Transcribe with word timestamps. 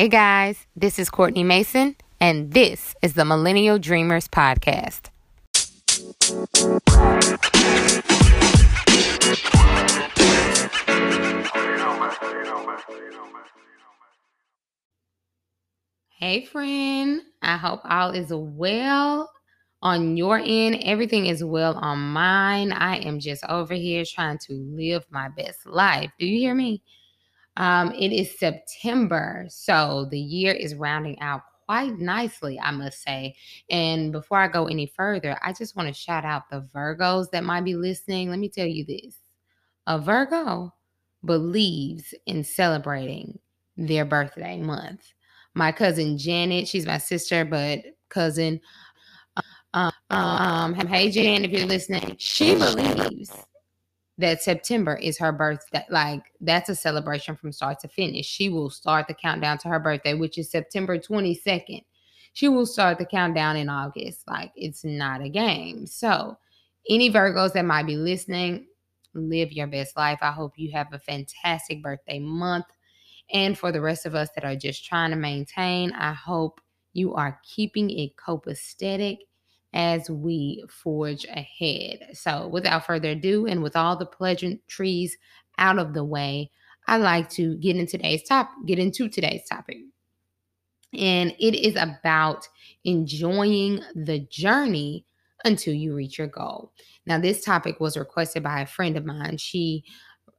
Hey 0.00 0.08
guys, 0.08 0.66
this 0.74 0.98
is 0.98 1.10
Courtney 1.10 1.44
Mason, 1.44 1.94
and 2.18 2.54
this 2.54 2.94
is 3.02 3.12
the 3.12 3.26
Millennial 3.26 3.78
Dreamers 3.78 4.28
Podcast. 4.28 5.10
Hey, 16.18 16.46
friend. 16.46 17.20
I 17.42 17.58
hope 17.58 17.82
all 17.84 18.12
is 18.12 18.32
well 18.32 19.30
on 19.82 20.16
your 20.16 20.38
end. 20.38 20.78
Everything 20.82 21.26
is 21.26 21.44
well 21.44 21.74
on 21.76 21.98
mine. 21.98 22.72
I 22.72 23.00
am 23.00 23.20
just 23.20 23.44
over 23.44 23.74
here 23.74 24.04
trying 24.06 24.38
to 24.46 24.54
live 24.54 25.04
my 25.10 25.28
best 25.28 25.66
life. 25.66 26.10
Do 26.18 26.24
you 26.24 26.38
hear 26.38 26.54
me? 26.54 26.82
Um, 27.56 27.92
it 27.92 28.12
is 28.12 28.38
September, 28.38 29.46
so 29.48 30.06
the 30.10 30.18
year 30.18 30.52
is 30.52 30.74
rounding 30.74 31.20
out 31.20 31.42
quite 31.66 31.98
nicely, 31.98 32.58
I 32.58 32.70
must 32.72 33.02
say. 33.02 33.36
And 33.68 34.10
before 34.10 34.38
I 34.38 34.48
go 34.48 34.66
any 34.66 34.86
further, 34.86 35.38
I 35.42 35.52
just 35.52 35.76
want 35.76 35.88
to 35.88 35.94
shout 35.94 36.24
out 36.24 36.50
the 36.50 36.68
Virgos 36.74 37.30
that 37.30 37.44
might 37.44 37.64
be 37.64 37.76
listening. 37.76 38.30
Let 38.30 38.38
me 38.38 38.48
tell 38.48 38.66
you 38.66 38.84
this 38.84 39.18
a 39.86 39.98
Virgo 39.98 40.74
believes 41.24 42.14
in 42.26 42.42
celebrating 42.42 43.38
their 43.76 44.04
birthday 44.04 44.58
month. 44.60 45.12
My 45.54 45.72
cousin 45.72 46.18
Janet, 46.18 46.66
she's 46.68 46.86
my 46.86 46.98
sister, 46.98 47.44
but 47.44 47.80
cousin. 48.08 48.60
Um, 49.72 49.92
um, 50.10 50.74
hey 50.74 51.10
Jan, 51.10 51.44
if 51.44 51.52
you're 51.52 51.66
listening, 51.66 52.16
she 52.18 52.54
believes 52.56 53.32
that 54.20 54.42
September 54.42 54.96
is 54.96 55.18
her 55.18 55.32
birthday. 55.32 55.84
Like 55.90 56.32
that's 56.40 56.68
a 56.68 56.74
celebration 56.74 57.36
from 57.36 57.52
start 57.52 57.80
to 57.80 57.88
finish. 57.88 58.26
She 58.26 58.48
will 58.48 58.70
start 58.70 59.08
the 59.08 59.14
countdown 59.14 59.58
to 59.58 59.68
her 59.68 59.80
birthday, 59.80 60.14
which 60.14 60.38
is 60.38 60.50
September 60.50 60.98
22nd. 60.98 61.82
She 62.32 62.48
will 62.48 62.66
start 62.66 62.98
the 62.98 63.06
countdown 63.06 63.56
in 63.56 63.68
August. 63.68 64.22
Like 64.28 64.52
it's 64.54 64.84
not 64.84 65.22
a 65.22 65.28
game. 65.28 65.86
So, 65.86 66.36
any 66.88 67.10
Virgos 67.10 67.52
that 67.54 67.64
might 67.64 67.86
be 67.86 67.96
listening, 67.96 68.66
live 69.14 69.52
your 69.52 69.66
best 69.66 69.96
life. 69.96 70.18
I 70.22 70.30
hope 70.32 70.52
you 70.56 70.70
have 70.72 70.92
a 70.92 70.98
fantastic 70.98 71.82
birthday 71.82 72.18
month. 72.18 72.66
And 73.32 73.56
for 73.58 73.72
the 73.72 73.80
rest 73.80 74.06
of 74.06 74.14
us 74.14 74.28
that 74.34 74.44
are 74.44 74.56
just 74.56 74.84
trying 74.84 75.10
to 75.10 75.16
maintain, 75.16 75.92
I 75.92 76.12
hope 76.12 76.60
you 76.92 77.14
are 77.14 77.40
keeping 77.44 77.90
it 77.90 78.16
copacetic 78.16 79.18
as 79.72 80.10
we 80.10 80.64
forge 80.68 81.24
ahead. 81.26 82.08
So, 82.14 82.48
without 82.48 82.86
further 82.86 83.10
ado, 83.10 83.46
and 83.46 83.62
with 83.62 83.76
all 83.76 83.96
the 83.96 84.06
pleasantries 84.06 85.16
out 85.58 85.78
of 85.78 85.94
the 85.94 86.04
way, 86.04 86.50
I 86.86 86.96
like 86.96 87.28
to 87.30 87.56
get 87.58 87.76
into 87.76 87.98
today's 87.98 88.22
top 88.24 88.50
get 88.66 88.78
into 88.78 89.08
today's 89.08 89.46
topic. 89.48 89.78
And 90.98 91.34
it 91.38 91.54
is 91.54 91.76
about 91.76 92.48
enjoying 92.84 93.80
the 93.94 94.26
journey 94.30 95.06
until 95.44 95.72
you 95.72 95.94
reach 95.94 96.18
your 96.18 96.26
goal. 96.26 96.72
Now, 97.06 97.18
this 97.18 97.44
topic 97.44 97.80
was 97.80 97.96
requested 97.96 98.42
by 98.42 98.60
a 98.60 98.66
friend 98.66 98.96
of 98.96 99.06
mine. 99.06 99.36
She 99.38 99.84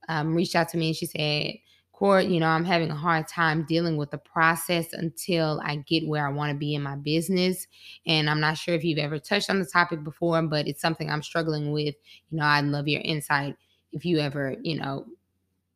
um, 0.09 0.35
reached 0.35 0.55
out 0.55 0.69
to 0.69 0.77
me 0.77 0.87
and 0.87 0.95
she 0.95 1.05
said, 1.05 1.55
Court, 2.01 2.25
you 2.25 2.39
know, 2.39 2.47
I'm 2.47 2.65
having 2.65 2.89
a 2.89 2.95
hard 2.95 3.27
time 3.27 3.63
dealing 3.63 3.95
with 3.95 4.09
the 4.09 4.17
process 4.17 4.91
until 4.91 5.61
I 5.63 5.75
get 5.75 6.07
where 6.07 6.25
I 6.25 6.31
want 6.31 6.51
to 6.51 6.57
be 6.57 6.73
in 6.73 6.81
my 6.81 6.95
business. 6.95 7.67
And 8.07 8.27
I'm 8.27 8.39
not 8.39 8.57
sure 8.57 8.73
if 8.73 8.83
you've 8.83 8.97
ever 8.97 9.19
touched 9.19 9.51
on 9.51 9.59
the 9.59 9.67
topic 9.67 10.03
before, 10.03 10.41
but 10.41 10.67
it's 10.67 10.81
something 10.81 11.11
I'm 11.11 11.21
struggling 11.21 11.71
with. 11.71 11.93
You 12.31 12.39
know, 12.39 12.43
I'd 12.43 12.65
love 12.65 12.87
your 12.87 13.01
insight 13.01 13.55
if 13.91 14.03
you 14.03 14.17
ever, 14.17 14.55
you 14.63 14.79
know, 14.79 15.05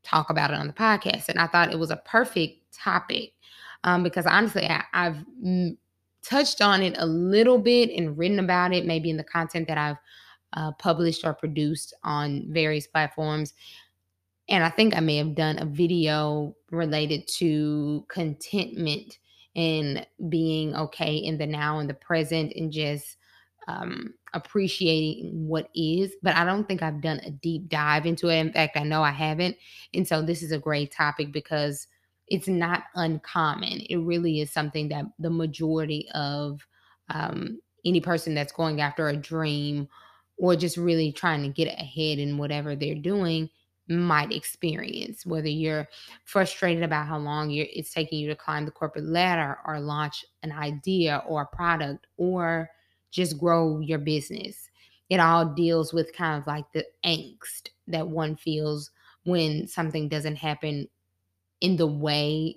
talk 0.01 0.31
about 0.31 0.49
it 0.49 0.55
on 0.55 0.65
the 0.65 0.73
podcast. 0.73 1.29
And 1.29 1.37
I 1.37 1.45
thought 1.45 1.71
it 1.71 1.77
was 1.77 1.91
a 1.91 1.97
perfect 1.97 2.73
topic 2.73 3.33
um, 3.83 4.01
because 4.01 4.25
honestly, 4.25 4.67
I, 4.67 4.83
have 4.93 5.23
touched 6.23 6.59
on 6.59 6.81
it 6.81 6.95
a 6.97 7.05
little 7.05 7.59
bit 7.59 7.91
and 7.95 8.17
written 8.17 8.39
about 8.39 8.73
it, 8.73 8.87
maybe 8.87 9.11
in 9.11 9.17
the 9.17 9.23
content 9.23 9.67
that 9.67 9.77
I've 9.77 9.97
uh, 10.53 10.71
published 10.79 11.23
or 11.23 11.35
produced 11.35 11.93
on 12.03 12.45
various 12.49 12.87
platforms. 12.87 13.53
And 14.47 14.63
I 14.63 14.69
think 14.69 14.95
I 14.95 14.99
may 14.99 15.17
have 15.17 15.35
done 15.35 15.59
a 15.59 15.65
video 15.65 16.55
related 16.71 17.27
to 17.37 18.05
contentment 18.09 19.17
and 19.55 20.05
being 20.29 20.75
okay 20.75 21.15
in 21.15 21.37
the 21.37 21.47
now 21.47 21.79
and 21.79 21.89
the 21.89 21.95
present 21.95 22.53
and 22.55 22.71
just 22.71 23.17
um, 23.67 24.13
appreciating 24.33 25.47
what 25.47 25.69
is. 25.73 26.13
But 26.21 26.35
I 26.35 26.45
don't 26.45 26.67
think 26.67 26.83
I've 26.83 27.01
done 27.01 27.21
a 27.25 27.31
deep 27.31 27.69
dive 27.69 28.05
into 28.05 28.29
it. 28.29 28.37
In 28.37 28.51
fact, 28.51 28.77
I 28.77 28.83
know 28.83 29.01
I 29.01 29.11
haven't. 29.11 29.55
And 29.93 30.07
so 30.07 30.21
this 30.21 30.43
is 30.43 30.51
a 30.51 30.59
great 30.59 30.91
topic 30.91 31.31
because 31.31 31.87
it's 32.27 32.47
not 32.47 32.83
uncommon. 32.95 33.81
It 33.89 33.97
really 33.97 34.41
is 34.41 34.51
something 34.51 34.89
that 34.89 35.05
the 35.19 35.29
majority 35.29 36.07
of 36.13 36.61
um, 37.09 37.59
any 37.85 38.01
person 38.01 38.35
that's 38.35 38.51
going 38.51 38.81
after 38.81 39.07
a 39.09 39.17
dream 39.17 39.87
or 40.37 40.55
just 40.55 40.75
really 40.75 41.11
trying 41.11 41.43
to 41.43 41.49
get 41.49 41.67
ahead 41.79 42.19
in 42.19 42.37
whatever 42.37 42.75
they're 42.75 42.95
doing 42.95 43.49
might 43.87 44.31
experience 44.31 45.25
whether 45.25 45.47
you're 45.47 45.87
frustrated 46.23 46.83
about 46.83 47.07
how 47.07 47.17
long 47.17 47.51
it's 47.51 47.93
taking 47.93 48.19
you 48.19 48.27
to 48.27 48.35
climb 48.35 48.65
the 48.65 48.71
corporate 48.71 49.05
ladder 49.05 49.59
or 49.65 49.79
launch 49.79 50.25
an 50.43 50.51
idea 50.51 51.23
or 51.27 51.43
a 51.43 51.55
product 51.55 52.07
or 52.17 52.69
just 53.11 53.37
grow 53.37 53.79
your 53.79 53.99
business. 53.99 54.69
It 55.09 55.19
all 55.19 55.45
deals 55.45 55.93
with 55.93 56.15
kind 56.15 56.39
of 56.39 56.47
like 56.47 56.65
the 56.73 56.85
angst 57.05 57.69
that 57.87 58.07
one 58.07 58.35
feels 58.35 58.91
when 59.23 59.67
something 59.67 60.09
doesn't 60.09 60.35
happen 60.35 60.87
in 61.61 61.77
the 61.77 61.87
way 61.87 62.55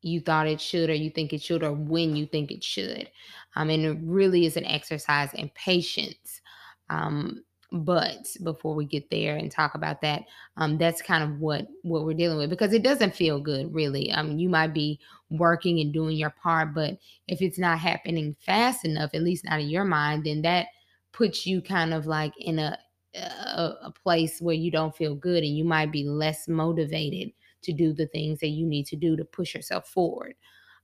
you 0.00 0.20
thought 0.20 0.46
it 0.46 0.60
should 0.60 0.90
or 0.90 0.94
you 0.94 1.10
think 1.10 1.32
it 1.32 1.42
should 1.42 1.62
or 1.62 1.72
when 1.72 2.14
you 2.16 2.26
think 2.26 2.50
it 2.50 2.62
should. 2.62 3.10
Um, 3.56 3.70
and 3.70 3.84
it 3.84 3.98
really 4.02 4.44
is 4.46 4.56
an 4.56 4.66
exercise 4.66 5.32
in 5.34 5.50
patience. 5.50 6.42
Um, 6.90 7.42
but 7.74 8.28
before 8.44 8.72
we 8.72 8.84
get 8.84 9.10
there 9.10 9.36
and 9.36 9.50
talk 9.50 9.74
about 9.74 10.00
that 10.00 10.22
um, 10.56 10.78
that's 10.78 11.02
kind 11.02 11.24
of 11.24 11.40
what 11.40 11.66
what 11.82 12.04
we're 12.04 12.14
dealing 12.14 12.38
with 12.38 12.48
because 12.48 12.72
it 12.72 12.84
doesn't 12.84 13.14
feel 13.14 13.40
good 13.40 13.74
really. 13.74 14.12
Um, 14.12 14.38
you 14.38 14.48
might 14.48 14.72
be 14.72 15.00
working 15.30 15.80
and 15.80 15.92
doing 15.92 16.16
your 16.16 16.30
part 16.30 16.72
but 16.72 16.96
if 17.26 17.42
it's 17.42 17.58
not 17.58 17.80
happening 17.80 18.36
fast 18.38 18.84
enough 18.84 19.10
at 19.12 19.22
least 19.22 19.44
not 19.44 19.60
in 19.60 19.68
your 19.68 19.84
mind 19.84 20.24
then 20.24 20.42
that 20.42 20.68
puts 21.12 21.46
you 21.46 21.60
kind 21.60 21.92
of 21.92 22.06
like 22.06 22.32
in 22.38 22.60
a 22.60 22.78
a, 23.16 23.74
a 23.82 23.92
place 24.02 24.40
where 24.40 24.54
you 24.54 24.70
don't 24.70 24.96
feel 24.96 25.14
good 25.14 25.44
and 25.44 25.56
you 25.56 25.64
might 25.64 25.92
be 25.92 26.04
less 26.04 26.48
motivated 26.48 27.30
to 27.62 27.72
do 27.72 27.92
the 27.92 28.06
things 28.06 28.40
that 28.40 28.48
you 28.48 28.66
need 28.66 28.86
to 28.86 28.96
do 28.96 29.16
to 29.16 29.24
push 29.24 29.54
yourself 29.54 29.88
forward. 29.88 30.34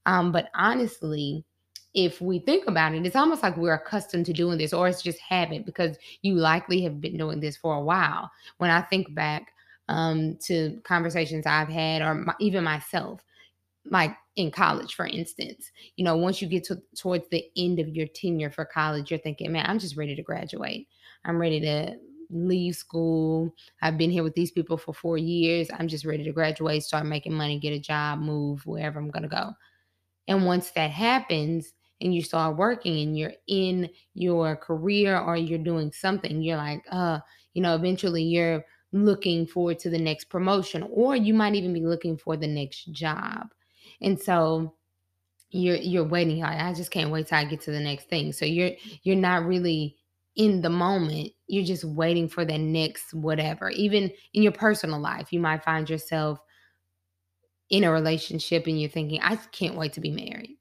Um, 0.07 0.33
but 0.33 0.49
honestly 0.55 1.45
if 1.95 2.21
we 2.21 2.39
think 2.39 2.67
about 2.69 2.95
it, 2.95 3.05
it's 3.05 3.17
almost 3.17 3.43
like 3.43 3.57
we're 3.57 3.75
accustomed 3.75 4.27
to 4.27 4.33
doing 4.33 4.59
this, 4.59 4.73
or 4.73 4.89
it's 4.89 5.03
just 5.03 5.19
habit 5.19 5.67
because 5.67 5.97
you 6.23 6.35
likely 6.35 6.83
have 6.83 7.01
been 7.01 7.17
doing 7.17 7.41
this 7.41 7.57
for 7.57 7.75
a 7.75 7.83
while. 7.83 8.31
When 8.59 8.71
I 8.71 8.83
think 8.83 9.15
back 9.15 9.53
um, 9.89 10.37
to 10.45 10.81
conversations 10.85 11.47
I've 11.47 11.69
had, 11.69 12.03
or 12.03 12.15
my, 12.15 12.35
even 12.39 12.65
myself, 12.65 13.25
like 13.87 14.15
in 14.37 14.51
college, 14.51 14.95
for 14.95 15.07
instance, 15.07 15.71
you 15.97 16.05
know, 16.05 16.17
once 16.17 16.41
you 16.41 16.49
get 16.49 16.65
to, 16.65 16.81
towards 16.97 17.29
the 17.31 17.45
end 17.57 17.81
of 17.81 17.89
your 17.89 18.07
tenure 18.07 18.51
for 18.51 18.65
college, 18.65 19.11
you're 19.11 19.19
thinking, 19.19 19.51
man, 19.51 19.67
I'm 19.67 19.79
just 19.79 19.97
ready 19.97 20.15
to 20.15 20.23
graduate. 20.23 20.87
I'm 21.25 21.41
ready 21.41 21.61
to 21.61 21.97
leave 22.31 22.77
school. 22.77 23.53
I've 23.83 23.99
been 23.99 24.11
here 24.11 24.23
with 24.23 24.35
these 24.35 24.53
people 24.53 24.77
for 24.77 24.95
four 24.95 25.19
years. 25.19 25.69
I'm 25.77 25.89
just 25.89 26.05
ready 26.05 26.23
to 26.23 26.33
graduate, 26.33 26.85
start 26.85 27.05
making 27.05 27.35
money, 27.35 27.59
get 27.59 27.73
a 27.73 27.81
job, 27.81 28.21
move 28.21 28.65
wherever 28.65 29.01
I'm 29.01 29.11
going 29.11 29.25
to 29.25 29.29
go. 29.29 29.53
And 30.29 30.47
once 30.47 30.71
that 30.73 30.93
happens, 30.93 31.73
and 32.01 32.15
you 32.15 32.23
start 32.23 32.57
working 32.57 32.99
and 33.01 33.19
you're 33.19 33.33
in 33.47 33.89
your 34.15 34.57
career 34.57 35.19
or 35.19 35.37
you're 35.37 35.59
doing 35.59 35.93
something, 35.93 36.43
you're 36.43 36.57
like, 36.57 36.83
uh, 36.91 37.21
you 37.55 37.63
know, 37.63 37.75
eventually 37.75 38.23
you're 38.23 38.65
looking 38.93 39.47
forward 39.47 39.79
to 39.81 39.91
the 39.91 39.99
next 39.99 40.25
promotion, 40.25 40.87
or 40.91 41.15
you 41.15 41.35
might 41.35 41.55
even 41.55 41.73
be 41.73 41.87
looking 41.87 42.17
for 42.17 42.37
the 42.37 42.47
next 42.47 42.91
job. 42.93 43.49
And 44.01 44.21
so 44.21 44.75
you're 45.51 45.77
you're 45.77 46.05
waiting. 46.05 46.43
I 46.45 46.73
just 46.75 46.91
can't 46.91 47.11
wait 47.11 47.27
till 47.27 47.39
I 47.39 47.45
get 47.45 47.61
to 47.63 47.71
the 47.71 47.81
next 47.81 48.09
thing. 48.09 48.33
So 48.33 48.45
you're 48.45 48.73
you're 49.03 49.17
not 49.17 49.45
really 49.45 49.97
in 50.37 50.63
the 50.63 50.71
moment. 50.71 51.33
You're 51.49 51.65
just 51.65 51.85
waiting 51.85 52.29
for 52.29 52.45
the 52.45 52.59
next 52.59 53.13
whatever. 53.13 53.71
Even 53.71 54.11
in 54.33 54.43
your 54.43 54.53
personal 54.53 55.01
life, 55.01 55.33
you 55.33 55.41
might 55.41 55.65
find 55.65 55.91
yourself 55.91 56.39
in 57.69 57.85
a 57.85 57.93
relationship 57.93 58.67
and 58.67 58.81
you're 58.81 58.91
thinking, 58.91 59.21
I 59.23 59.37
can't 59.37 59.77
wait 59.77 59.93
to 59.95 60.01
be 60.01 60.11
married. 60.11 60.57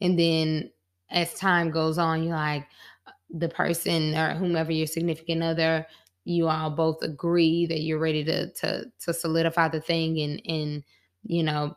And 0.00 0.18
then 0.18 0.70
as 1.10 1.34
time 1.34 1.70
goes 1.70 1.98
on, 1.98 2.22
you're 2.22 2.36
like 2.36 2.66
uh, 3.06 3.12
the 3.30 3.48
person 3.48 4.14
or 4.14 4.34
whomever 4.34 4.72
your 4.72 4.86
significant 4.86 5.42
other, 5.42 5.86
you 6.24 6.48
all 6.48 6.70
both 6.70 7.02
agree 7.02 7.66
that 7.66 7.80
you're 7.80 7.98
ready 7.98 8.24
to 8.24 8.52
to 8.52 8.84
to 9.00 9.14
solidify 9.14 9.68
the 9.68 9.80
thing 9.80 10.20
and 10.20 10.42
and 10.46 10.84
you 11.24 11.42
know 11.42 11.76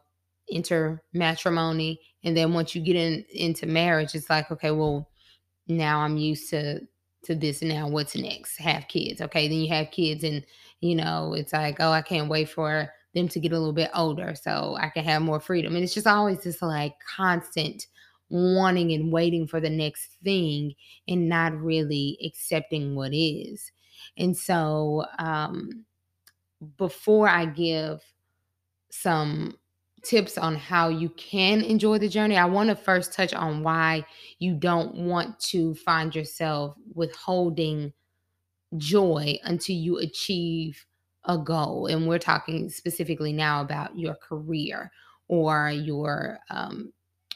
enter 0.52 1.04
matrimony. 1.14 2.00
And 2.24 2.36
then 2.36 2.54
once 2.54 2.76
you 2.76 2.81
get 2.81 2.96
in 2.96 3.24
into 3.34 3.66
marriage, 3.66 4.16
it's 4.16 4.30
like, 4.30 4.52
okay, 4.52 4.72
well, 4.72 5.10
now 5.68 6.00
I'm 6.00 6.18
used 6.18 6.50
to 6.50 6.82
to 7.25 7.36
this 7.36 7.62
now 7.62 7.86
what's 7.86 8.16
next 8.16 8.56
have 8.58 8.88
kids 8.88 9.20
okay 9.20 9.50
then 9.50 9.58
you 9.58 9.68
have 9.68 9.92
kids 9.92 10.24
and 10.24 10.42
you 10.80 10.96
know 10.96 11.34
it's 11.34 11.52
like 11.52 11.75
oh 11.82 11.92
i 11.92 12.02
can't 12.02 12.30
wait 12.30 12.48
for 12.48 12.90
them 13.14 13.28
to 13.28 13.40
get 13.40 13.52
a 13.52 13.58
little 13.58 13.74
bit 13.74 13.90
older 13.94 14.36
so 14.36 14.78
I 14.80 14.90
can 14.90 15.04
have 15.04 15.22
more 15.22 15.40
freedom. 15.40 15.75
And 15.75 15.84
it's 15.84 15.94
just 15.94 16.08
always 16.08 16.44
this 16.44 16.62
like 16.62 16.94
constant 17.16 17.88
wanting 18.30 18.92
and 18.94 19.12
waiting 19.12 19.48
for 19.48 19.60
the 19.60 19.70
next 19.70 20.18
thing 20.24 20.74
and 21.08 21.28
not 21.30 21.54
really 21.54 22.18
accepting 22.24 22.96
what 22.96 23.12
is. 23.14 23.72
And 24.18 24.36
so 24.38 25.06
um 25.18 25.86
before 26.78 27.28
I 27.28 27.46
give 27.46 28.02
some 28.92 29.58
tips 30.04 30.38
on 30.38 30.56
how 30.56 30.90
you 30.90 31.10
can 31.10 31.62
enjoy 31.62 31.98
the 32.00 32.10
journey, 32.10 32.38
I 32.38 32.46
want 32.46 32.70
to 32.70 32.76
first 32.76 33.14
touch 33.14 33.34
on 33.34 33.64
why 33.64 34.06
you 34.40 34.56
don't 34.56 34.96
want 34.96 35.40
to 35.40 35.75
find 35.75 36.16
yourself 36.16 36.75
withholding 36.94 37.94
joy 38.78 39.38
until 39.44 39.75
you 39.75 39.98
achieve 39.98 40.86
a 41.25 41.38
goal. 41.38 41.88
And 41.88 42.08
we're 42.08 42.20
talking 42.20 42.70
specifically 42.70 43.34
now 43.34 43.62
about 43.62 43.98
your 43.98 44.16
career 44.16 44.92
or 45.28 45.70
your 45.70 46.40
um, 46.50 46.92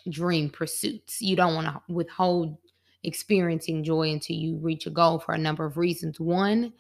dream 0.10 0.50
pursuits. 0.50 1.22
You 1.22 1.36
don't 1.36 1.56
want 1.56 1.68
to 1.68 1.82
withhold 1.88 2.58
experiencing 3.04 3.84
joy 3.84 4.12
until 4.12 4.36
you 4.36 4.58
reach 4.58 4.86
a 4.86 4.90
goal 4.90 5.20
for 5.20 5.34
a 5.34 5.38
number 5.38 5.66
of 5.66 5.78
reasons. 5.78 6.20
One, 6.20 6.74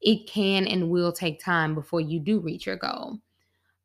it 0.00 0.28
can 0.28 0.66
and 0.66 0.90
will 0.90 1.12
take 1.12 1.42
time 1.42 1.74
before 1.74 2.00
you 2.00 2.20
do 2.20 2.40
reach 2.40 2.66
your 2.66 2.76
goal. 2.76 3.18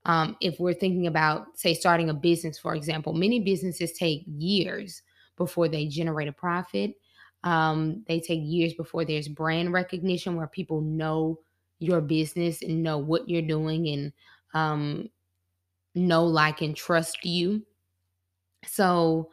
Um, 0.05 0.35
if 0.41 0.59
we're 0.59 0.73
thinking 0.73 1.07
about, 1.07 1.57
say, 1.57 1.73
starting 1.73 2.09
a 2.09 2.13
business, 2.13 2.59
for 2.59 2.75
example, 2.75 3.13
many 3.13 3.39
businesses 3.39 3.93
take 3.93 4.23
years 4.27 5.01
before 5.37 5.67
they 5.67 5.87
generate 5.87 6.27
a 6.27 6.33
profit. 6.33 6.95
Um, 7.43 8.03
they 8.07 8.19
take 8.19 8.41
years 8.43 8.73
before 8.73 9.05
there's 9.05 9.27
brand 9.27 9.73
recognition 9.73 10.35
where 10.35 10.47
people 10.47 10.81
know 10.81 11.39
your 11.79 12.01
business 12.01 12.61
and 12.61 12.83
know 12.83 12.97
what 12.97 13.27
you're 13.27 13.41
doing 13.41 13.87
and 13.89 14.13
um, 14.53 15.09
know, 15.95 16.25
like, 16.25 16.61
and 16.61 16.75
trust 16.75 17.25
you. 17.25 17.63
So, 18.67 19.29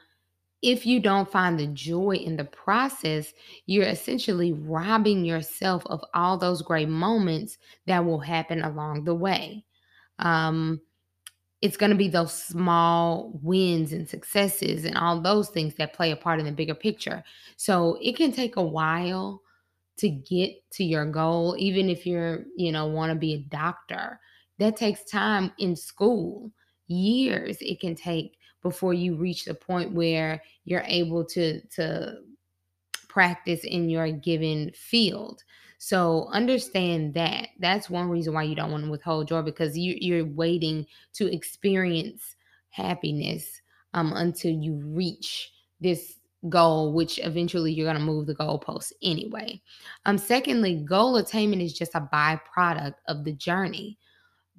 if 0.63 0.87
you 0.87 1.01
don't 1.01 1.31
find 1.31 1.59
the 1.59 1.69
joy 1.69 2.17
in 2.17 2.37
the 2.37 2.45
process, 2.45 3.33
you're 3.67 3.85
essentially 3.87 4.53
robbing 4.53 5.25
yourself 5.25 5.83
of 5.87 6.05
all 6.15 6.39
those 6.39 6.63
great 6.63 6.89
moments 6.89 7.59
that 7.87 8.05
will 8.05 8.21
happen 8.21 8.63
along 8.63 9.05
the 9.05 9.15
way. 9.15 9.65
Um, 10.19 10.81
it's 11.63 11.77
going 11.77 11.91
to 11.91 11.97
be 11.97 12.09
those 12.09 12.33
small 12.33 13.39
wins 13.43 13.93
and 13.93 14.09
successes 14.09 14.85
and 14.85 14.97
all 14.97 15.21
those 15.21 15.51
things 15.51 15.75
that 15.75 15.93
play 15.93 16.11
a 16.11 16.17
part 16.17 16.41
in 16.41 16.47
the 16.47 16.53
bigger 16.53 16.75
picture. 16.75 17.23
So 17.57 17.99
it 18.01 18.17
can 18.17 18.33
take 18.33 18.57
a 18.57 18.63
while 18.63 19.43
to 19.99 20.09
get 20.09 20.53
to 20.73 20.85
your 20.85 21.05
goal, 21.07 21.57
even 21.59 21.91
if 21.91 22.07
you're, 22.07 22.45
you 22.57 22.73
know, 22.73 22.87
want 22.87 23.13
to 23.13 23.19
be 23.19 23.35
a 23.35 23.39
doctor. 23.39 24.21
That 24.59 24.77
takes 24.77 25.05
time 25.05 25.53
in 25.59 25.77
school, 25.77 26.53
years 26.89 27.59
it 27.61 27.81
can 27.81 27.95
take 27.95 28.39
before 28.63 28.95
you 28.95 29.17
reach 29.17 29.45
the 29.45 29.55
point 29.55 29.93
where 29.93 30.43
you're 30.65 30.85
able 30.87 31.25
to 31.25 31.61
to 31.69 32.19
practice 33.09 33.65
in 33.65 33.91
your 33.91 34.11
given 34.11 34.71
field. 34.75 35.43
So 35.79 36.29
understand 36.33 37.15
that. 37.15 37.49
That's 37.59 37.89
one 37.89 38.09
reason 38.09 38.35
why 38.35 38.43
you 38.43 38.55
don't 38.55 38.71
want 38.71 38.85
to 38.85 38.91
withhold 38.91 39.29
joy 39.29 39.43
because 39.43 39.79
you, 39.79 39.97
you're 39.99 40.27
waiting 40.27 40.87
to 41.15 41.33
experience 41.35 42.37
happiness 42.69 43.63
um, 43.95 44.13
until 44.15 44.53
you 44.53 44.75
reach 44.85 45.51
this 45.81 46.17
goal, 46.49 46.93
which 46.93 47.19
eventually 47.23 47.73
you're 47.73 47.87
going 47.87 47.99
to 47.99 48.03
move 48.03 48.27
the 48.27 48.35
goalpost 48.35 48.93
anyway. 49.03 49.61
Um, 50.07 50.19
secondly, 50.19 50.77
goal 50.77 51.17
attainment 51.17 51.63
is 51.63 51.73
just 51.73 51.95
a 51.95 52.09
byproduct 52.13 52.95
of 53.09 53.25
the 53.25 53.33
journey. 53.33 53.99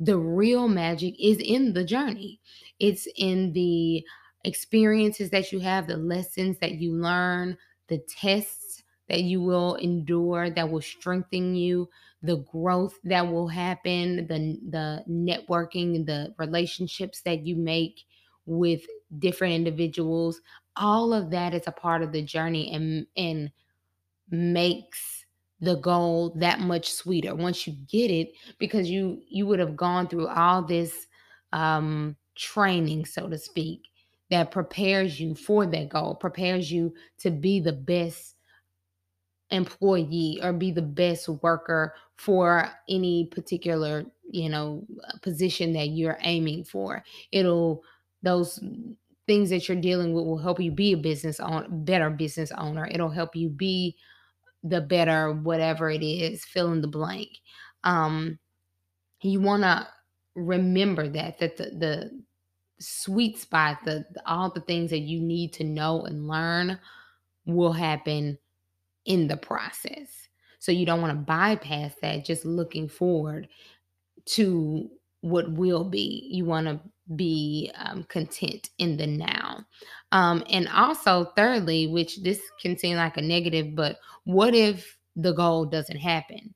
The 0.01 0.17
real 0.17 0.67
magic 0.67 1.15
is 1.19 1.37
in 1.39 1.73
the 1.73 1.85
journey. 1.85 2.41
It's 2.79 3.07
in 3.15 3.53
the 3.53 4.05
experiences 4.43 5.29
that 5.29 5.51
you 5.53 5.59
have, 5.59 5.87
the 5.87 5.97
lessons 5.97 6.57
that 6.59 6.73
you 6.75 6.93
learn, 6.93 7.57
the 7.87 7.99
tests 7.99 8.83
that 9.09 9.21
you 9.23 9.41
will 9.41 9.75
endure 9.75 10.49
that 10.49 10.71
will 10.71 10.81
strengthen 10.81 11.55
you, 11.55 11.89
the 12.23 12.37
growth 12.37 12.99
that 13.03 13.31
will 13.31 13.49
happen, 13.49 14.27
the 14.27 14.59
the 14.69 15.05
networking, 15.09 16.05
the 16.07 16.33
relationships 16.39 17.21
that 17.23 17.45
you 17.45 17.55
make 17.55 18.01
with 18.47 18.83
different 19.19 19.53
individuals, 19.53 20.41
all 20.75 21.13
of 21.13 21.29
that 21.31 21.53
is 21.53 21.67
a 21.67 21.71
part 21.71 22.01
of 22.01 22.11
the 22.11 22.23
journey 22.23 22.71
and 22.73 23.07
and 23.15 23.51
makes 24.29 25.20
the 25.61 25.75
goal 25.75 26.33
that 26.37 26.59
much 26.59 26.91
sweeter. 26.91 27.35
Once 27.35 27.67
you 27.67 27.73
get 27.87 28.11
it 28.11 28.33
because 28.59 28.89
you 28.89 29.21
you 29.29 29.45
would 29.45 29.59
have 29.59 29.75
gone 29.75 30.07
through 30.07 30.27
all 30.27 30.61
this 30.61 31.07
um 31.53 32.15
training 32.35 33.05
so 33.05 33.27
to 33.27 33.37
speak 33.37 33.81
that 34.29 34.51
prepares 34.51 35.19
you 35.19 35.35
for 35.35 35.65
that 35.65 35.89
goal 35.89 36.15
prepares 36.15 36.71
you 36.71 36.93
to 37.19 37.29
be 37.29 37.59
the 37.59 37.73
best 37.73 38.35
employee 39.51 40.39
or 40.41 40.53
be 40.53 40.71
the 40.71 40.81
best 40.81 41.27
worker 41.27 41.93
for 42.15 42.71
any 42.89 43.25
particular 43.27 44.05
you 44.31 44.49
know 44.49 44.85
position 45.21 45.73
that 45.73 45.89
you're 45.89 46.17
aiming 46.21 46.63
for. 46.63 47.03
It'll 47.31 47.83
those 48.23 48.59
things 49.27 49.49
that 49.49 49.67
you're 49.67 49.79
dealing 49.79 50.13
with 50.13 50.25
will 50.25 50.37
help 50.37 50.59
you 50.59 50.71
be 50.71 50.93
a 50.93 50.97
business 50.97 51.39
owner 51.39 51.67
better 51.69 52.09
business 52.09 52.51
owner. 52.57 52.87
It'll 52.89 53.09
help 53.09 53.35
you 53.35 53.49
be 53.49 53.97
the 54.63 54.81
better 54.81 55.33
whatever 55.33 55.89
it 55.89 56.03
is 56.03 56.45
fill 56.45 56.71
in 56.71 56.81
the 56.81 56.87
blank. 56.87 57.29
Um 57.83 58.39
you 59.21 59.39
want 59.39 59.63
to 59.63 59.87
remember 60.35 61.07
that 61.09 61.39
that 61.39 61.57
the, 61.57 61.65
the 61.65 62.23
sweet 62.79 63.37
spot 63.37 63.77
the, 63.85 64.05
the 64.13 64.21
all 64.27 64.49
the 64.49 64.61
things 64.61 64.89
that 64.89 64.99
you 64.99 65.19
need 65.19 65.53
to 65.53 65.63
know 65.63 66.03
and 66.03 66.27
learn 66.27 66.79
will 67.45 67.73
happen 67.73 68.37
in 69.05 69.27
the 69.27 69.37
process. 69.37 70.27
So 70.59 70.71
you 70.71 70.85
don't 70.85 71.01
want 71.01 71.11
to 71.11 71.25
bypass 71.25 71.93
that 72.01 72.25
just 72.25 72.45
looking 72.45 72.87
forward 72.87 73.47
to 74.25 74.89
what 75.21 75.51
will 75.51 75.83
be 75.83 76.27
you 76.31 76.45
want 76.45 76.67
to 76.67 76.79
be 77.15 77.71
um, 77.75 78.03
content 78.05 78.69
in 78.77 78.97
the 78.97 79.07
now. 79.07 79.65
Um, 80.11 80.43
and 80.49 80.67
also, 80.69 81.31
thirdly, 81.35 81.87
which 81.87 82.21
this 82.23 82.41
can 82.61 82.77
seem 82.77 82.97
like 82.97 83.17
a 83.17 83.21
negative, 83.21 83.75
but 83.75 83.97
what 84.23 84.53
if 84.53 84.97
the 85.15 85.33
goal 85.33 85.65
doesn't 85.65 85.97
happen? 85.97 86.53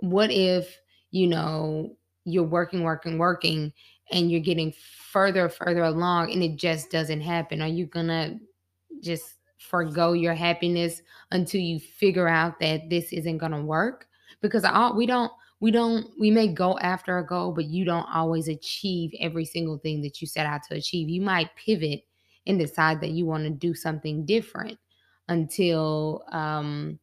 What 0.00 0.30
if, 0.30 0.76
you 1.10 1.26
know, 1.26 1.96
you're 2.24 2.44
working, 2.44 2.82
working, 2.82 3.18
working, 3.18 3.72
and 4.10 4.30
you're 4.30 4.40
getting 4.40 4.72
further, 5.12 5.48
further 5.48 5.84
along 5.84 6.32
and 6.32 6.42
it 6.42 6.56
just 6.56 6.90
doesn't 6.90 7.20
happen? 7.20 7.62
Are 7.62 7.68
you 7.68 7.86
going 7.86 8.08
to 8.08 8.38
just 9.02 9.36
forego 9.58 10.12
your 10.12 10.34
happiness 10.34 11.02
until 11.30 11.60
you 11.60 11.80
figure 11.80 12.28
out 12.28 12.60
that 12.60 12.88
this 12.90 13.12
isn't 13.12 13.38
going 13.38 13.52
to 13.52 13.62
work? 13.62 14.06
Because 14.42 14.64
all, 14.64 14.94
we 14.94 15.06
don't 15.06 15.32
we 15.60 15.70
don't 15.70 16.08
we 16.18 16.30
may 16.30 16.48
go 16.48 16.78
after 16.78 17.18
a 17.18 17.26
goal 17.26 17.52
but 17.52 17.64
you 17.66 17.84
don't 17.84 18.06
always 18.12 18.48
achieve 18.48 19.12
every 19.20 19.44
single 19.44 19.78
thing 19.78 20.02
that 20.02 20.20
you 20.20 20.26
set 20.26 20.46
out 20.46 20.62
to 20.64 20.74
achieve. 20.74 21.08
You 21.08 21.22
might 21.22 21.54
pivot 21.56 22.04
and 22.46 22.58
decide 22.58 23.00
that 23.00 23.10
you 23.10 23.26
want 23.26 23.44
to 23.44 23.50
do 23.50 23.74
something 23.74 24.24
different 24.26 24.78
until 25.28 26.24
um 26.30 26.98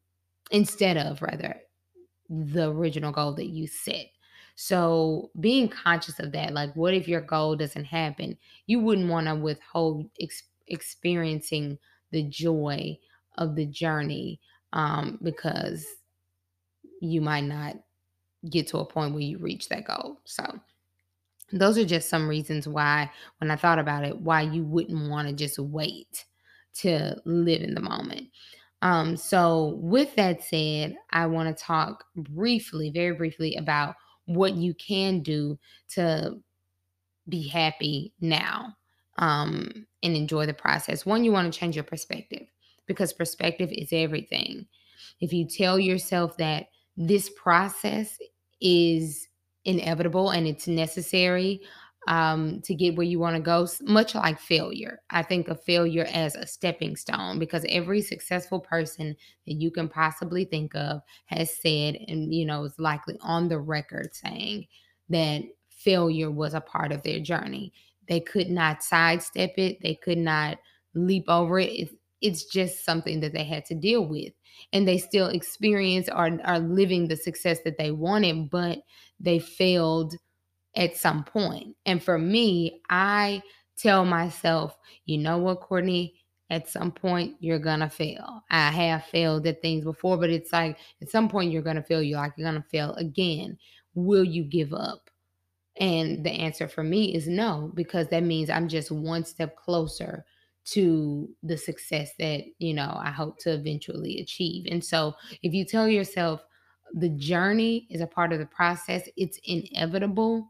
instead 0.52 0.98
of 0.98 1.22
rather 1.22 1.62
the 2.30 2.70
original 2.70 3.12
goal 3.12 3.34
that 3.36 3.48
you 3.48 3.68
set. 3.68 4.08
So 4.56 5.32
being 5.40 5.68
conscious 5.68 6.20
of 6.20 6.32
that 6.34 6.54
like 6.54 6.76
what 6.76 6.94
if 6.94 7.08
your 7.08 7.22
goal 7.22 7.56
doesn't 7.56 7.86
happen? 7.86 8.38
You 8.68 8.80
wouldn't 8.80 9.10
want 9.10 9.28
to 9.28 9.36
withhold 9.36 10.10
ex- 10.22 10.44
experiencing 10.68 11.80
the 12.12 12.24
joy 12.24 13.00
of 13.38 13.56
the 13.56 13.66
journey 13.66 14.40
um 14.74 15.20
because 15.24 15.86
you 17.02 17.22
might 17.22 17.44
not 17.44 17.76
get 18.50 18.68
to 18.68 18.80
a 18.80 18.86
point 18.86 19.14
where 19.14 19.24
you 19.24 19.38
reach 19.38 19.70
that 19.70 19.86
goal. 19.86 20.20
So 20.26 20.60
those 21.52 21.78
are 21.78 21.86
just 21.86 22.10
some 22.10 22.28
reasons 22.28 22.68
why 22.68 23.10
when 23.40 23.52
I 23.52 23.56
thought 23.56 23.80
about 23.80 24.04
it, 24.04 24.20
why 24.20 24.42
you 24.42 24.64
wouldn't 24.64 25.10
want 25.10 25.28
to 25.28 25.34
just 25.34 25.60
wait 25.60 26.26
to 26.76 27.16
live 27.26 27.62
in 27.62 27.76
the 27.76 27.82
moment. 27.82 28.28
Um, 28.82 29.16
so 29.16 29.78
with 29.82 30.16
that 30.16 30.44
said, 30.44 30.96
I 31.12 31.26
want 31.28 31.56
to 31.56 31.64
talk 31.64 32.04
briefly, 32.16 32.90
very 32.90 33.16
briefly 33.16 33.56
about 33.56 33.96
what 34.26 34.56
you 34.56 34.74
can 34.74 35.22
do 35.22 35.58
to 35.90 36.38
be 37.30 37.48
happy 37.48 38.14
now 38.20 38.76
um, 39.18 39.86
and 40.02 40.16
enjoy 40.16 40.46
the 40.46 40.54
process. 40.54 41.06
One, 41.06 41.24
you 41.24 41.32
want 41.32 41.52
to 41.52 41.58
change 41.58 41.76
your 41.76 41.84
perspective 41.86 42.48
because 42.88 43.14
perspective 43.14 43.70
is 43.72 43.90
everything. 43.92 44.66
If 45.22 45.32
you 45.32 45.48
tell 45.48 45.80
yourself 45.80 46.36
that 46.38 46.68
this 46.98 47.30
process 47.30 48.18
is 48.64 49.28
inevitable 49.66 50.32
and 50.32 50.48
it's 50.48 50.68
necessary 50.68 51.62
um, 52.08 52.62
to 52.62 52.76
get 52.76 52.96
where 52.96 53.06
you 53.06 53.20
want 53.20 53.36
to 53.36 53.42
go, 53.42 53.68
much 53.82 54.16
like 54.16 54.40
failure. 54.40 55.00
I 55.10 55.24
think 55.24 55.48
of 55.48 55.64
failure 55.64 56.08
as 56.12 56.36
a 56.36 56.46
stepping 56.46 56.96
stone 56.96 57.40
because 57.40 57.66
every 57.70 58.02
successful 58.02 58.60
person 58.60 59.16
that 59.48 59.54
you 59.54 59.72
can 59.72 59.88
possibly 59.88 60.46
think 60.46 60.76
of 60.76 61.02
has 61.26 61.56
said, 61.56 61.98
and 62.08 62.34
you 62.34 62.46
know, 62.46 62.66
is 62.66 62.78
likely 62.78 63.18
on 63.22 63.48
the 63.48 63.60
record 63.60 64.14
saying 64.14 64.68
that 65.10 65.44
failure 65.70 66.32
was 66.32 66.54
a 66.54 66.62
part 66.62 66.92
of 66.92 67.04
their 67.04 67.20
journey. 67.20 67.72
They 68.08 68.20
could 68.20 68.50
not 68.50 68.84
sidestep 68.84 69.54
it, 69.58 69.82
they 69.82 69.96
could 69.96 70.18
not 70.18 70.58
leap 70.94 71.26
over 71.28 71.60
it. 71.60 71.72
It's, 71.72 71.94
it's 72.24 72.46
just 72.46 72.86
something 72.86 73.20
that 73.20 73.34
they 73.34 73.44
had 73.44 73.66
to 73.66 73.76
deal 73.76 74.08
with. 74.08 74.34
And 74.72 74.88
they 74.88 74.98
still 74.98 75.28
experience 75.28 76.08
or 76.10 76.40
are 76.44 76.60
living 76.60 77.08
the 77.08 77.18
success 77.18 77.60
that 77.66 77.78
they 77.78 77.92
wanted, 77.92 78.50
but 78.50 78.80
they 79.20 79.40
failed 79.40 80.16
at 80.76 80.96
some 80.98 81.24
point. 81.24 81.76
And 81.86 82.02
for 82.02 82.18
me, 82.18 82.82
I 82.90 83.44
tell 83.78 84.06
myself, 84.06 84.76
you 85.06 85.18
know 85.18 85.38
what, 85.38 85.60
Courtney, 85.62 86.16
at 86.50 86.70
some 86.70 86.92
point 86.92 87.36
you're 87.40 87.60
gonna 87.60 87.90
fail. 87.90 88.44
I 88.50 88.70
have 88.70 89.06
failed 89.06 89.46
at 89.48 89.62
things 89.62 89.84
before, 89.84 90.18
but 90.18 90.30
it's 90.30 90.54
like 90.54 90.78
at 91.02 91.10
some 91.10 91.28
point 91.28 91.52
you're 91.52 91.62
gonna 91.62 91.84
fail. 91.84 92.02
You're 92.02 92.20
like 92.20 92.34
you're 92.38 92.48
gonna 92.48 92.66
fail 92.72 92.94
again. 92.94 93.58
Will 93.96 94.24
you 94.24 94.44
give 94.44 94.74
up? 94.74 95.10
And 95.80 96.24
the 96.24 96.30
answer 96.30 96.68
for 96.68 96.84
me 96.84 97.16
is 97.16 97.28
no, 97.28 97.72
because 97.74 98.08
that 98.10 98.24
means 98.24 98.50
I'm 98.50 98.68
just 98.68 98.92
one 98.92 99.26
step 99.26 99.56
closer 99.58 100.26
to 100.66 101.30
the 101.44 101.58
success 101.58 102.12
that, 102.20 102.44
you 102.60 102.74
know, 102.74 102.98
I 103.02 103.12
hope 103.12 103.38
to 103.40 103.54
eventually 103.54 104.20
achieve. 104.20 104.68
And 104.72 104.84
so 104.84 105.14
if 105.42 105.54
you 105.54 105.66
tell 105.66 105.88
yourself 105.88 106.46
the 106.94 107.10
journey 107.10 107.88
is 107.90 108.02
a 108.02 108.08
part 108.08 108.32
of 108.32 108.40
the 108.40 108.46
process, 108.46 109.10
it's 109.18 109.40
inevitable, 109.44 110.50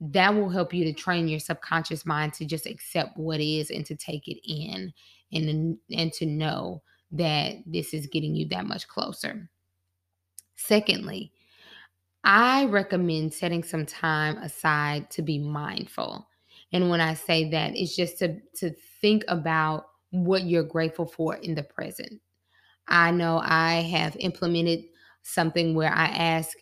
that 0.00 0.34
will 0.34 0.48
help 0.48 0.74
you 0.74 0.84
to 0.84 0.92
train 0.92 1.28
your 1.28 1.40
subconscious 1.40 2.04
mind 2.04 2.34
to 2.34 2.44
just 2.44 2.66
accept 2.66 3.16
what 3.16 3.40
is 3.40 3.70
and 3.70 3.86
to 3.86 3.94
take 3.94 4.28
it 4.28 4.38
in 4.46 4.92
and 5.32 5.78
and 5.90 6.12
to 6.12 6.26
know 6.26 6.82
that 7.12 7.54
this 7.64 7.94
is 7.94 8.06
getting 8.06 8.34
you 8.34 8.46
that 8.48 8.66
much 8.66 8.88
closer. 8.88 9.48
Secondly, 10.56 11.32
I 12.24 12.66
recommend 12.66 13.32
setting 13.32 13.62
some 13.62 13.86
time 13.86 14.36
aside 14.38 15.10
to 15.12 15.22
be 15.22 15.38
mindful. 15.38 16.26
And 16.72 16.90
when 16.90 17.00
I 17.00 17.14
say 17.14 17.50
that, 17.50 17.72
it's 17.74 17.96
just 17.96 18.18
to, 18.18 18.38
to 18.56 18.70
think 19.00 19.24
about 19.28 19.86
what 20.10 20.44
you're 20.44 20.62
grateful 20.62 21.06
for 21.06 21.36
in 21.36 21.54
the 21.54 21.62
present. 21.62 22.20
I 22.88 23.10
know 23.10 23.40
I 23.42 23.82
have 23.82 24.16
implemented 24.20 24.84
something 25.22 25.74
where 25.74 25.92
I 25.92 26.06
ask 26.06 26.56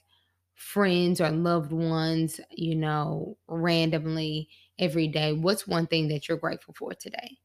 friends 0.55 1.21
or 1.21 1.31
loved 1.31 1.73
ones, 1.73 2.41
you 2.51 2.75
know, 2.75 3.37
randomly 3.49 4.49
every 4.79 5.09
day, 5.09 5.33
what's 5.33 5.67
one 5.67 5.87
thing 5.87 6.09
that 6.09 6.29
you're 6.29 6.39
grateful 6.39 6.75
for 6.75 6.95
today? 6.95 7.39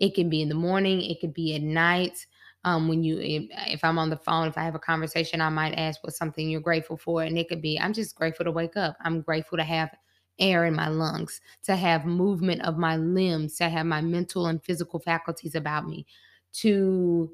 It 0.00 0.14
can 0.14 0.28
be 0.28 0.42
in 0.42 0.48
the 0.48 0.54
morning, 0.54 1.02
it 1.02 1.20
could 1.20 1.34
be 1.34 1.54
at 1.54 1.62
night. 1.62 2.26
Um, 2.66 2.88
when 2.88 3.04
you, 3.04 3.18
if, 3.20 3.44
if 3.74 3.84
I'm 3.84 3.98
on 3.98 4.08
the 4.08 4.16
phone, 4.16 4.48
if 4.48 4.56
I 4.56 4.62
have 4.62 4.74
a 4.74 4.78
conversation, 4.78 5.42
I 5.42 5.50
might 5.50 5.74
ask 5.74 6.02
what's 6.02 6.16
something 6.16 6.48
you're 6.48 6.62
grateful 6.62 6.96
for. 6.96 7.22
And 7.22 7.36
it 7.36 7.48
could 7.48 7.60
be, 7.60 7.78
I'm 7.78 7.92
just 7.92 8.16
grateful 8.16 8.44
to 8.44 8.50
wake 8.50 8.74
up. 8.76 8.96
I'm 9.02 9.20
grateful 9.20 9.58
to 9.58 9.64
have 9.64 9.90
air 10.38 10.64
in 10.64 10.74
my 10.74 10.88
lungs, 10.88 11.40
to 11.64 11.76
have 11.76 12.04
movement 12.04 12.62
of 12.62 12.78
my 12.78 12.96
limbs, 12.96 13.56
to 13.56 13.68
have 13.68 13.86
my 13.86 14.00
mental 14.00 14.46
and 14.46 14.62
physical 14.64 14.98
faculties 14.98 15.54
about 15.54 15.86
me, 15.88 16.06
to 16.52 17.30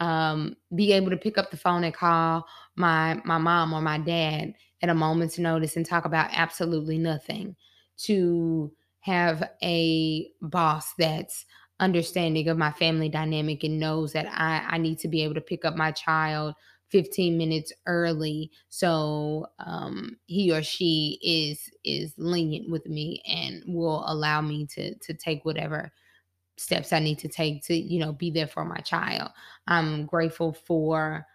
um, 0.00 0.56
be 0.74 0.92
able 0.92 1.10
to 1.10 1.16
pick 1.16 1.38
up 1.38 1.50
the 1.50 1.56
phone 1.56 1.84
and 1.84 1.94
call 1.94 2.46
my 2.76 3.20
my 3.24 3.38
mom 3.38 3.72
or 3.72 3.80
my 3.80 3.98
dad 3.98 4.54
at 4.82 4.88
a 4.88 4.94
moment's 4.94 5.38
notice 5.38 5.76
and 5.76 5.86
talk 5.86 6.04
about 6.04 6.30
absolutely 6.32 6.98
nothing 6.98 7.56
to 7.96 8.72
have 9.00 9.48
a 9.62 10.28
boss 10.42 10.94
that's 10.98 11.44
understanding 11.80 12.48
of 12.48 12.56
my 12.58 12.72
family 12.72 13.08
dynamic 13.08 13.64
and 13.64 13.78
knows 13.78 14.12
that 14.12 14.26
I, 14.30 14.74
I 14.74 14.78
need 14.78 14.98
to 15.00 15.08
be 15.08 15.22
able 15.22 15.34
to 15.34 15.40
pick 15.40 15.64
up 15.64 15.76
my 15.76 15.90
child 15.92 16.54
15 16.90 17.36
minutes 17.36 17.72
early 17.86 18.50
so 18.68 19.46
um, 19.58 20.16
he 20.26 20.52
or 20.52 20.62
she 20.62 21.18
is 21.22 21.70
is 21.84 22.14
lenient 22.16 22.70
with 22.70 22.86
me 22.86 23.22
and 23.26 23.62
will 23.66 24.04
allow 24.06 24.40
me 24.40 24.66
to 24.66 24.94
to 24.98 25.14
take 25.14 25.44
whatever 25.44 25.92
steps 26.56 26.92
I 26.92 27.00
need 27.00 27.18
to 27.18 27.28
take 27.28 27.64
to 27.64 27.74
you 27.74 27.98
know 27.98 28.12
be 28.12 28.30
there 28.30 28.46
for 28.46 28.64
my 28.64 28.78
child. 28.78 29.30
I'm 29.66 30.06
grateful 30.06 30.52
for 30.52 31.26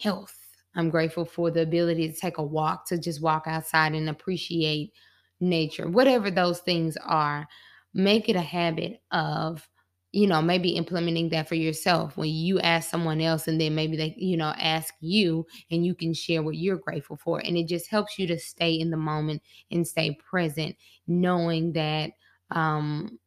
health. 0.00 0.36
I'm 0.74 0.90
grateful 0.90 1.24
for 1.24 1.50
the 1.50 1.62
ability 1.62 2.10
to 2.10 2.18
take 2.18 2.38
a 2.38 2.42
walk, 2.42 2.86
to 2.86 2.98
just 2.98 3.22
walk 3.22 3.44
outside 3.46 3.94
and 3.94 4.08
appreciate 4.08 4.92
nature. 5.40 5.88
Whatever 5.88 6.30
those 6.30 6.60
things 6.60 6.96
are, 7.04 7.46
make 7.94 8.28
it 8.28 8.36
a 8.36 8.40
habit 8.40 9.00
of 9.10 9.68
you 10.12 10.26
know 10.26 10.40
maybe 10.40 10.70
implementing 10.70 11.28
that 11.28 11.48
for 11.48 11.54
yourself 11.54 12.16
when 12.16 12.30
you 12.30 12.58
ask 12.60 12.90
someone 12.90 13.20
else 13.20 13.46
and 13.46 13.60
then 13.60 13.74
maybe 13.74 13.96
they 13.96 14.14
you 14.16 14.36
know 14.36 14.54
ask 14.58 14.94
you 15.00 15.46
and 15.70 15.84
you 15.84 15.94
can 15.94 16.14
share 16.14 16.42
what 16.42 16.56
you're 16.56 16.78
grateful 16.78 17.16
for 17.16 17.40
and 17.40 17.56
it 17.58 17.68
just 17.68 17.90
helps 17.90 18.18
you 18.18 18.26
to 18.26 18.38
stay 18.38 18.72
in 18.72 18.90
the 18.90 18.96
moment 18.96 19.42
and 19.70 19.86
stay 19.86 20.16
present 20.28 20.74
knowing 21.06 21.72
that 21.72 22.10
um 22.52 23.18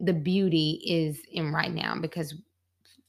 the 0.00 0.12
beauty 0.12 0.82
is 0.86 1.22
in 1.32 1.52
right 1.52 1.72
now 1.72 1.96
because 1.98 2.34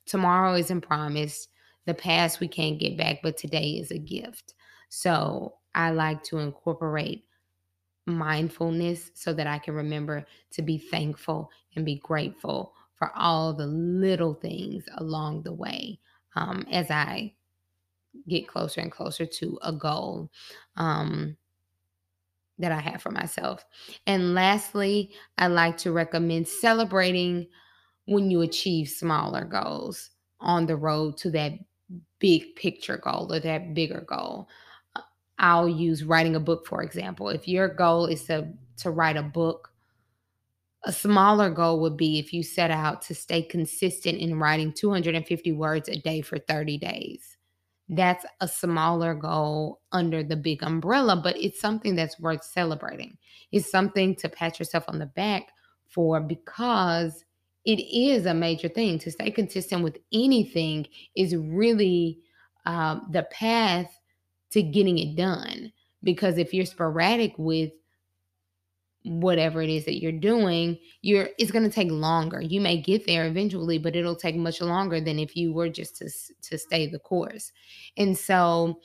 tomorrow 0.05 0.55
isn't 0.55 0.81
promised 0.81 1.49
the 1.85 1.93
past 1.93 2.39
we 2.39 2.47
can't 2.47 2.79
get 2.79 2.97
back 2.97 3.19
but 3.21 3.37
today 3.37 3.71
is 3.71 3.91
a 3.91 3.97
gift. 3.97 4.53
So 4.89 5.55
i 5.75 5.91
like 5.91 6.23
to 6.23 6.37
incorporate 6.39 7.25
mindfulness 8.07 9.11
so 9.13 9.33
that 9.33 9.47
I 9.47 9.59
can 9.59 9.75
remember 9.75 10.25
to 10.51 10.61
be 10.61 10.77
thankful 10.77 11.51
and 11.75 11.85
be 11.85 11.95
grateful 11.97 12.73
for 12.95 13.11
all 13.15 13.53
the 13.53 13.67
little 13.67 14.33
things 14.33 14.85
along 14.97 15.43
the 15.43 15.53
way 15.53 15.99
um, 16.35 16.65
as 16.71 16.89
I 16.89 17.33
get 18.27 18.47
closer 18.47 18.81
and 18.81 18.91
closer 18.91 19.25
to 19.25 19.59
a 19.61 19.71
goal 19.71 20.31
um, 20.77 21.37
that 22.57 22.71
I 22.71 22.79
have 22.79 23.01
for 23.01 23.11
myself. 23.11 23.63
And 24.07 24.33
lastly, 24.33 25.11
I 25.37 25.47
like 25.47 25.77
to 25.79 25.91
recommend 25.91 26.47
celebrating 26.47 27.47
when 28.05 28.31
you 28.31 28.41
achieve 28.41 28.89
smaller 28.89 29.43
goals 29.43 30.11
on 30.39 30.65
the 30.65 30.75
road 30.75 31.17
to 31.17 31.31
that 31.31 31.53
big 32.19 32.55
picture 32.55 32.97
goal 32.97 33.31
or 33.31 33.39
that 33.39 33.73
bigger 33.73 34.03
goal. 34.07 34.47
I'll 35.39 35.69
use 35.69 36.03
writing 36.03 36.35
a 36.35 36.39
book, 36.39 36.65
for 36.65 36.81
example. 36.81 37.29
If 37.29 37.47
your 37.47 37.67
goal 37.67 38.07
is 38.07 38.25
to, 38.25 38.47
to 38.77 38.89
write 38.89 39.17
a 39.17 39.23
book, 39.23 39.71
a 40.83 40.91
smaller 40.91 41.49
goal 41.49 41.81
would 41.81 41.97
be 41.97 42.17
if 42.17 42.33
you 42.33 42.43
set 42.43 42.71
out 42.71 43.01
to 43.03 43.15
stay 43.15 43.41
consistent 43.41 44.19
in 44.19 44.39
writing 44.39 44.71
250 44.71 45.51
words 45.51 45.89
a 45.89 45.99
day 45.99 46.21
for 46.21 46.39
30 46.39 46.77
days. 46.77 47.37
That's 47.89 48.25
a 48.41 48.47
smaller 48.47 49.13
goal 49.13 49.81
under 49.91 50.23
the 50.23 50.35
big 50.35 50.63
umbrella, 50.63 51.15
but 51.15 51.37
it's 51.37 51.59
something 51.59 51.95
that's 51.95 52.19
worth 52.19 52.43
celebrating. 52.43 53.17
It's 53.51 53.71
something 53.71 54.15
to 54.17 54.29
pat 54.29 54.59
yourself 54.59 54.85
on 54.87 54.99
the 54.99 55.05
back 55.05 55.43
for 55.87 56.19
because 56.19 57.23
it 57.65 57.79
is 57.79 58.25
a 58.25 58.33
major 58.33 58.69
thing. 58.69 58.99
To 58.99 59.11
stay 59.11 59.31
consistent 59.31 59.83
with 59.83 59.97
anything 60.13 60.87
is 61.15 61.35
really 61.35 62.19
um, 62.65 63.07
the 63.11 63.23
path 63.23 63.99
to 64.57 64.71
getting 64.71 64.97
it 64.97 65.15
done. 65.15 65.71
Because 66.03 66.37
if 66.37 66.53
you're 66.53 66.65
sporadic 66.65 67.33
with 67.37 67.71
whatever 69.03 69.61
it 69.61 69.69
is 69.69 69.85
that 69.85 70.01
you're 70.01 70.11
doing, 70.11 70.77
you're 71.01 71.29
it's 71.37 71.51
going 71.51 71.63
to 71.63 71.73
take 71.73 71.91
longer. 71.91 72.41
You 72.41 72.61
may 72.61 72.81
get 72.81 73.05
there 73.05 73.25
eventually, 73.25 73.77
but 73.77 73.95
it'll 73.95 74.15
take 74.15 74.35
much 74.35 74.61
longer 74.61 74.99
than 74.99 75.19
if 75.19 75.35
you 75.35 75.53
were 75.53 75.69
just 75.69 75.97
to 75.97 76.09
to 76.43 76.57
stay 76.57 76.87
the 76.87 76.99
course. 76.99 77.51
And 77.97 78.17
so 78.17 78.79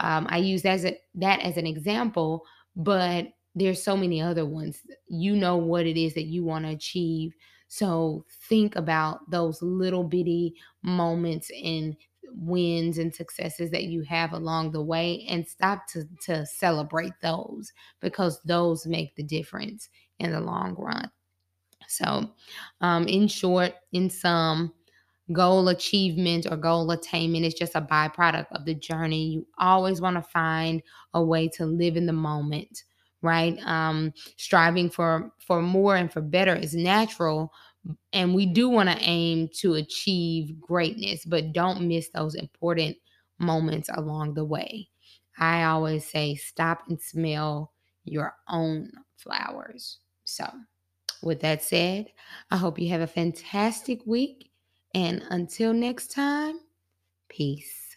um, 0.00 0.26
I 0.30 0.38
use 0.38 0.62
that 0.62 0.74
as 0.74 0.84
a, 0.84 0.98
that 1.16 1.40
as 1.40 1.56
an 1.56 1.66
example, 1.66 2.44
but 2.76 3.26
there's 3.54 3.82
so 3.82 3.96
many 3.96 4.20
other 4.20 4.44
ones. 4.44 4.80
You 5.08 5.36
know 5.36 5.56
what 5.56 5.86
it 5.86 6.00
is 6.00 6.14
that 6.14 6.26
you 6.26 6.44
want 6.44 6.64
to 6.64 6.72
achieve. 6.72 7.34
So 7.68 8.24
think 8.48 8.76
about 8.76 9.28
those 9.30 9.62
little 9.62 10.04
bitty 10.04 10.54
moments 10.82 11.50
and 11.62 11.96
wins 12.36 12.98
and 12.98 13.14
successes 13.14 13.70
that 13.70 13.84
you 13.84 14.02
have 14.02 14.32
along 14.32 14.72
the 14.72 14.82
way 14.82 15.24
and 15.28 15.46
stop 15.46 15.86
to, 15.88 16.04
to 16.26 16.44
celebrate 16.46 17.12
those 17.22 17.72
because 18.00 18.40
those 18.42 18.86
make 18.86 19.14
the 19.16 19.22
difference 19.22 19.88
in 20.18 20.32
the 20.32 20.40
long 20.40 20.74
run. 20.76 21.10
So, 21.88 22.30
um, 22.80 23.06
in 23.08 23.28
short, 23.28 23.74
in 23.92 24.10
sum, 24.10 24.72
goal 25.32 25.68
achievement 25.68 26.46
or 26.50 26.56
goal 26.56 26.90
attainment 26.90 27.44
is 27.44 27.54
just 27.54 27.74
a 27.74 27.80
byproduct 27.80 28.46
of 28.52 28.64
the 28.64 28.74
journey. 28.74 29.26
You 29.28 29.46
always 29.58 30.00
want 30.00 30.16
to 30.16 30.22
find 30.22 30.82
a 31.14 31.22
way 31.22 31.48
to 31.50 31.66
live 31.66 31.96
in 31.96 32.06
the 32.06 32.12
moment, 32.12 32.84
right? 33.22 33.58
Um, 33.66 34.12
striving 34.36 34.90
for 34.90 35.32
for 35.38 35.62
more 35.62 35.96
and 35.96 36.12
for 36.12 36.20
better 36.20 36.54
is 36.54 36.74
natural, 36.74 37.52
and 38.12 38.34
we 38.34 38.46
do 38.46 38.68
want 38.68 38.88
to 38.88 38.98
aim 39.00 39.48
to 39.60 39.74
achieve 39.74 40.60
greatness, 40.60 41.24
but 41.24 41.52
don't 41.52 41.86
miss 41.86 42.08
those 42.10 42.34
important 42.34 42.96
moments 43.38 43.88
along 43.92 44.34
the 44.34 44.44
way. 44.44 44.88
I 45.38 45.64
always 45.64 46.06
say 46.06 46.36
stop 46.36 46.82
and 46.88 47.00
smell 47.00 47.72
your 48.04 48.34
own 48.48 48.90
flowers. 49.16 49.98
So, 50.24 50.48
with 51.22 51.40
that 51.40 51.62
said, 51.62 52.06
I 52.50 52.56
hope 52.56 52.78
you 52.78 52.88
have 52.90 53.00
a 53.00 53.06
fantastic 53.06 54.00
week. 54.06 54.50
And 54.94 55.22
until 55.30 55.72
next 55.72 56.12
time, 56.12 56.60
peace. 57.28 57.96